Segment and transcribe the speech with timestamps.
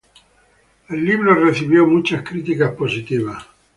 [0.89, 3.45] El libro recibió muchas críticas positivas.